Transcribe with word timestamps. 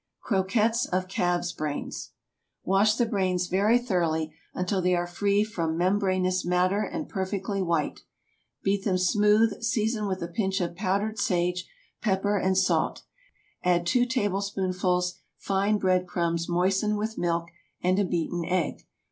CROQUETTES 0.23 0.87
OF 0.87 1.07
CALF'S 1.07 1.53
BRAINS. 1.53 2.09
Wash 2.63 2.95
the 2.95 3.05
brains 3.05 3.45
very 3.45 3.77
thoroughly 3.77 4.33
until 4.51 4.81
they 4.81 4.95
are 4.95 5.05
free 5.05 5.43
from 5.43 5.77
membranous 5.77 6.43
matter 6.43 6.81
and 6.81 7.07
perfectly 7.07 7.61
white. 7.61 7.99
Beat 8.63 8.83
them 8.83 8.97
smooth; 8.97 9.61
season 9.61 10.07
with 10.07 10.23
a 10.23 10.27
pinch 10.27 10.59
of 10.59 10.75
powdered 10.75 11.19
sage, 11.19 11.69
pepper, 12.01 12.35
and 12.39 12.57
salt. 12.57 13.03
Add 13.63 13.85
two 13.85 14.07
tablespoonfuls 14.07 15.19
fine 15.37 15.77
bread 15.77 16.07
crumbs 16.07 16.49
moistened 16.49 16.97
with 16.97 17.19
milk, 17.19 17.51
and 17.83 17.99
a 17.99 18.03
beaten 18.03 18.43
egg. 18.43 18.87